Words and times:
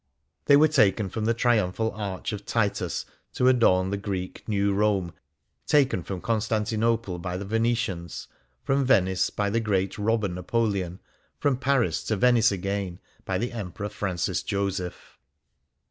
They 0.45 0.57
were 0.57 0.67
taken 0.67 1.09
from 1.09 1.25
the 1.25 1.33
Triumphal 1.35 1.91
Arch 1.91 2.33
of 2.33 2.43
Titus 2.43 3.05
to 3.33 3.47
adorn 3.47 3.91
the 3.91 3.97
Greek" 3.97 4.43
New 4.49 4.73
Rome,"" 4.73 5.13
taken 5.67 6.01
from 6.01 6.21
Constantinople 6.21 7.19
by 7.19 7.37
the 7.37 7.45
Venetians, 7.45 8.27
from 8.63 8.83
Venice 8.83 9.29
by 9.29 9.51
the 9.51 9.59
great 9.59 9.99
robber 9.99 10.27
Napoleon, 10.29 11.01
from 11.37 11.55
Paris 11.55 12.03
to 12.05 12.15
Venice 12.15 12.51
again 12.51 12.97
by 13.25 13.37
the 13.37 13.51
Emperor 13.51 13.89
Francis 13.89 14.41
Joseph. 14.41 15.19